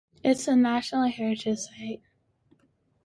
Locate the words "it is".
0.23-0.47